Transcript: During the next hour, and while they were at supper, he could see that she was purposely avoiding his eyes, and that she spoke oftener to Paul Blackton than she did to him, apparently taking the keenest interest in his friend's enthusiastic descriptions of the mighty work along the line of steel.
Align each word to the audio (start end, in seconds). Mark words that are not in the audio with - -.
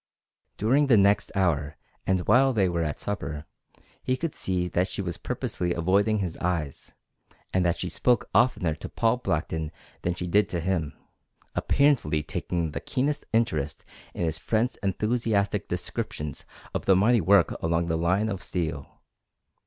During 0.57 0.87
the 0.87 0.97
next 0.97 1.31
hour, 1.35 1.77
and 2.07 2.25
while 2.27 2.53
they 2.53 2.67
were 2.67 2.81
at 2.81 2.99
supper, 2.99 3.45
he 4.01 4.17
could 4.17 4.33
see 4.33 4.67
that 4.67 4.87
she 4.87 4.99
was 4.99 5.17
purposely 5.17 5.73
avoiding 5.75 6.17
his 6.17 6.37
eyes, 6.37 6.93
and 7.53 7.63
that 7.67 7.77
she 7.77 7.87
spoke 7.87 8.27
oftener 8.33 8.73
to 8.73 8.89
Paul 8.89 9.17
Blackton 9.17 9.71
than 10.01 10.15
she 10.15 10.25
did 10.25 10.49
to 10.49 10.59
him, 10.59 10.97
apparently 11.53 12.23
taking 12.23 12.71
the 12.71 12.79
keenest 12.79 13.25
interest 13.31 13.85
in 14.15 14.23
his 14.23 14.39
friend's 14.39 14.75
enthusiastic 14.77 15.67
descriptions 15.67 16.45
of 16.73 16.85
the 16.85 16.95
mighty 16.95 17.21
work 17.21 17.51
along 17.61 17.85
the 17.85 17.95
line 17.95 18.27
of 18.27 18.41
steel. 18.41 19.03